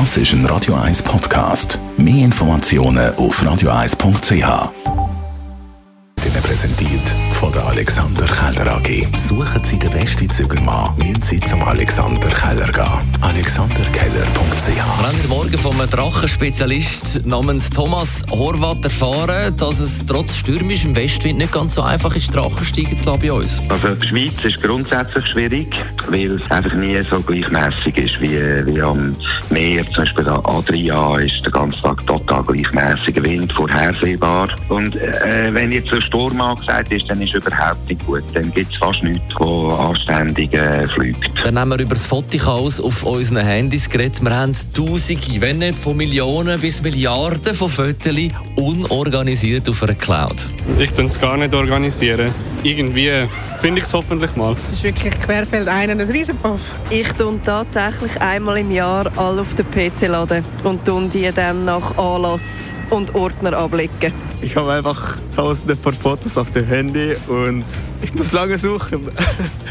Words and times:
Das 0.00 0.16
ist 0.16 0.32
ein 0.32 0.44
Radio 0.46 0.74
1 0.74 1.04
Podcast. 1.04 1.78
Mehr 1.96 2.24
Informationen 2.24 3.14
auf 3.14 3.40
radio1.ch. 3.40 4.32
Ihnen 4.32 4.72
präsentiert 6.42 7.08
von 7.30 7.52
der 7.52 7.64
Alexander 7.64 8.26
Keller 8.26 8.72
AG. 8.72 9.16
Suchen 9.16 9.62
Sie 9.62 9.78
den 9.78 9.90
besten 9.90 10.28
Zügelmann, 10.28 10.96
müssen 10.96 11.22
Sie 11.22 11.38
zum 11.38 11.62
Alexander 11.62 12.28
Keller 12.28 12.72
gehen. 12.72 13.18
Von 15.58 15.80
einem 15.80 15.88
Drachenspezialist 15.88 17.24
namens 17.24 17.70
Thomas 17.70 18.22
Horvath 18.30 18.84
erfahren, 18.84 19.56
dass 19.56 19.80
es 19.80 20.04
trotz 20.04 20.36
stürmischem 20.36 20.94
Westwind 20.94 21.38
nicht 21.38 21.52
ganz 21.52 21.74
so 21.74 21.82
einfach 21.82 22.14
ist, 22.16 22.34
Drachen 22.34 22.64
steigen 22.66 22.94
zu 22.94 23.06
lassen 23.06 23.20
bei 23.22 23.32
uns. 23.32 23.60
Also 23.68 23.94
die 23.94 24.08
Schweiz 24.08 24.44
ist 24.44 24.62
grundsätzlich 24.62 25.26
schwierig, 25.28 25.74
weil 26.08 26.32
es 26.32 26.50
einfach 26.50 26.74
nie 26.74 27.00
so 27.10 27.20
gleichmäßig 27.20 27.96
ist 27.96 28.20
wie, 28.20 28.38
wie 28.66 28.82
am 28.82 29.12
Meer. 29.50 29.86
Zum 29.86 30.04
Beispiel 30.04 30.28
an 30.28 30.44
Adria 30.44 31.18
ist 31.18 31.44
der 31.44 31.52
ganze 31.52 31.80
Tag 31.80 32.06
total 32.06 32.42
gleichmäßiger 32.42 33.22
Wind, 33.22 33.52
vorhersehbar. 33.52 34.48
Und 34.68 34.96
äh, 34.96 35.50
wenn 35.52 35.72
jetzt 35.72 35.92
ein 35.92 36.00
Sturm 36.00 36.40
angesagt 36.40 36.92
ist, 36.92 37.08
dann 37.08 37.22
ist 37.22 37.34
überhaupt 37.34 37.88
nicht 37.88 38.04
gut. 38.04 38.24
Dann 38.34 38.52
gibt 38.52 38.70
es 38.70 38.76
fast 38.76 39.02
nichts, 39.02 39.34
wo 39.38 39.68
anständig 39.70 40.52
äh, 40.52 40.86
fliegt. 40.88 41.24
Dann 41.42 41.58
haben 41.58 41.70
wir 41.70 41.78
über 41.78 41.94
das 41.94 42.06
Fotochaos 42.06 42.80
auf 42.80 43.04
unseren 43.04 43.44
Handys 43.44 43.88
geredet. 43.88 44.22
Wir 44.22 44.34
haben 44.34 44.52
Tausende, 44.74 45.43
wenn 45.44 45.74
von 45.74 45.94
Millionen 45.94 46.58
bis 46.58 46.80
Milliarden 46.80 47.52
von 47.52 47.68
Fotos 47.68 48.16
unorganisiert 48.56 49.68
auf 49.68 49.82
einer 49.82 49.94
Cloud. 49.94 50.36
Ich 50.78 50.90
tue 50.92 51.04
es 51.04 51.20
gar 51.20 51.36
nicht 51.36 51.52
organisieren. 51.52 52.32
Irgendwie 52.62 53.10
finde 53.64 53.80
ich 53.80 53.86
es 53.86 53.94
hoffentlich 53.94 54.36
mal. 54.36 54.54
Das 54.66 54.74
ist 54.74 54.82
wirklich 54.82 55.18
querfeld 55.20 55.68
einen 55.68 55.98
ein 55.98 56.10
Riesenpuff. 56.10 56.60
Ich 56.90 57.10
tue 57.14 57.40
tatsächlich 57.42 58.20
einmal 58.20 58.58
im 58.58 58.70
Jahr 58.70 59.10
alle 59.16 59.40
auf 59.40 59.54
den 59.54 59.64
PC 59.70 60.06
laden 60.08 60.44
und 60.64 60.84
tun 60.84 61.10
die 61.10 61.30
dann 61.34 61.64
nach 61.64 61.96
Anlass 61.96 62.42
und 62.90 63.14
Ordner 63.14 63.54
ablegen. 63.56 64.12
Ich 64.42 64.54
habe 64.56 64.72
einfach 64.72 65.16
tausende 65.34 65.76
von 65.76 65.94
Fotos 65.94 66.36
auf 66.36 66.50
dem 66.50 66.66
Handy 66.66 67.16
und 67.28 67.64
ich 68.02 68.14
muss 68.14 68.32
lange 68.32 68.58
suchen. 68.58 69.10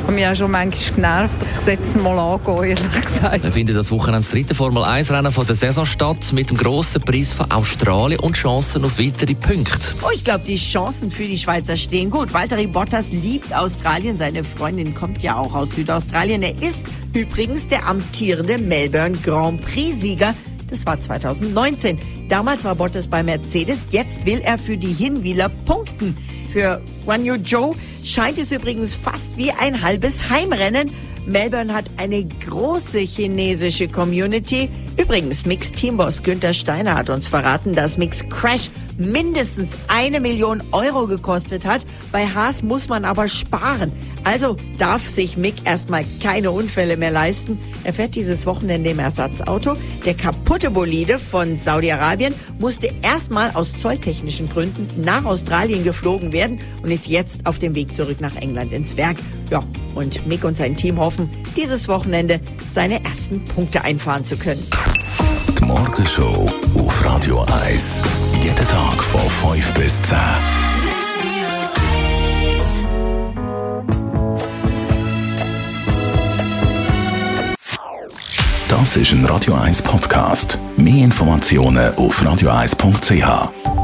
Ich 0.00 0.06
habe 0.06 0.14
mich 0.14 0.26
auch 0.26 0.34
schon 0.34 0.50
manchmal 0.50 0.94
genervt. 0.94 1.36
Ich 1.52 1.58
setze 1.58 1.90
es 1.90 2.02
mal 2.02 2.18
angehen, 2.18 2.78
ehrlich 2.78 3.02
gesagt. 3.02 3.44
Wir 3.44 3.52
finden 3.52 3.74
das 3.74 3.92
Wochenende 3.92 4.20
das 4.20 4.30
dritte 4.30 4.54
Formel 4.54 4.82
1 4.82 5.10
Rennen 5.10 5.30
von 5.30 5.46
der 5.46 5.54
Saison 5.54 5.84
statt 5.84 6.32
mit 6.32 6.48
dem 6.48 6.56
grossen 6.56 7.02
Preis 7.02 7.32
von 7.34 7.50
Australien 7.50 8.18
und 8.18 8.34
Chancen 8.34 8.82
auf 8.84 8.98
weitere 8.98 9.34
Punkte. 9.34 9.94
Oh, 10.02 10.08
ich 10.12 10.24
glaube, 10.24 10.44
die 10.46 10.56
Chancen 10.56 11.10
für 11.10 11.24
die 11.24 11.36
Schweizer 11.36 11.76
stehen 11.76 12.10
gut. 12.10 12.32
Valtteri 12.32 12.66
Bottas 12.66 13.12
liebt 13.12 13.54
Australien. 13.80 14.18
Seine 14.18 14.44
Freundin 14.44 14.94
kommt 14.94 15.22
ja 15.22 15.38
auch 15.38 15.54
aus 15.54 15.70
Südaustralien. 15.70 16.42
Er 16.42 16.52
ist 16.52 16.84
übrigens 17.14 17.66
der 17.68 17.86
amtierende 17.88 18.58
Melbourne 18.58 19.16
Grand 19.24 19.62
Prix-Sieger. 19.62 20.34
Das 20.68 20.84
war 20.84 21.00
2019. 21.00 21.98
Damals 22.28 22.64
war 22.64 22.74
Bottas 22.74 23.06
bei 23.06 23.22
Mercedes. 23.22 23.78
Jetzt 23.90 24.26
will 24.26 24.42
er 24.44 24.58
für 24.58 24.76
die 24.76 24.92
Hinwieler 24.92 25.48
punkten. 25.64 26.14
Für 26.52 26.82
Guan 27.06 27.24
Yu 27.24 27.38
Zhou 27.38 27.74
scheint 28.04 28.36
es 28.36 28.52
übrigens 28.52 28.94
fast 28.94 29.34
wie 29.38 29.50
ein 29.50 29.80
halbes 29.80 30.28
Heimrennen. 30.28 30.90
Melbourne 31.26 31.72
hat 31.72 31.84
eine 31.96 32.24
große 32.24 32.98
chinesische 32.98 33.88
Community. 33.88 34.68
Übrigens, 34.96 35.46
Mix 35.46 35.70
Teamboss 35.72 36.22
Günther 36.22 36.52
Steiner 36.52 36.94
hat 36.96 37.10
uns 37.10 37.28
verraten, 37.28 37.74
dass 37.74 37.98
Mix 37.98 38.28
Crash 38.28 38.70
mindestens 38.98 39.68
eine 39.88 40.20
Million 40.20 40.62
Euro 40.72 41.06
gekostet 41.06 41.64
hat. 41.64 41.86
Bei 42.12 42.26
Haas 42.26 42.62
muss 42.62 42.88
man 42.88 43.04
aber 43.04 43.28
sparen. 43.28 43.92
Also 44.24 44.56
darf 44.78 45.08
sich 45.08 45.36
Mick 45.36 45.54
erstmal 45.64 46.04
keine 46.22 46.50
Unfälle 46.50 46.96
mehr 46.96 47.10
leisten. 47.10 47.58
Er 47.84 47.94
fährt 47.94 48.14
dieses 48.14 48.44
Wochenende 48.46 48.90
im 48.90 48.98
Ersatzauto. 48.98 49.72
Der 50.04 50.14
kaputte 50.14 50.70
Bolide 50.70 51.18
von 51.18 51.56
Saudi-Arabien 51.56 52.34
musste 52.58 52.90
erstmal 53.02 53.50
aus 53.52 53.72
zolltechnischen 53.72 54.50
Gründen 54.50 54.88
nach 55.00 55.24
Australien 55.24 55.84
geflogen 55.84 56.32
werden 56.32 56.58
und 56.82 56.90
ist 56.90 57.08
jetzt 57.08 57.46
auf 57.46 57.58
dem 57.58 57.74
Weg 57.74 57.94
zurück 57.94 58.20
nach 58.20 58.36
England 58.36 58.72
ins 58.72 58.96
Werk. 58.96 59.16
Ja, 59.50 59.64
und 59.94 60.26
Mick 60.26 60.44
und 60.44 60.56
sein 60.56 60.76
Team 60.76 60.98
hoffen, 60.98 61.28
dieses 61.56 61.88
Wochenende 61.88 62.40
seine 62.74 63.02
ersten 63.04 63.44
Punkte 63.44 63.82
einfahren 63.82 64.24
zu 64.24 64.36
können. 64.36 64.66
Die 65.58 65.64
Morgenshow 65.64 66.50
auf 66.74 67.04
Radio 67.04 67.44
1. 67.64 68.02
Jeden 68.42 68.68
Tag 68.68 69.02
von 69.02 69.20
5 69.20 69.74
bis 69.74 70.02
10. 70.02 70.16
Das 78.70 78.96
ist 78.96 79.12
ein 79.12 79.24
Radio 79.24 79.54
1 79.54 79.82
Podcast. 79.82 80.58
Mehr 80.76 81.04
Informationen 81.04 81.92
auf 81.96 82.22
radio1.ch. 82.22 83.79